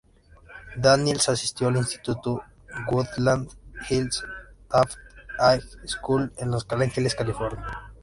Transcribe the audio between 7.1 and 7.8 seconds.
California.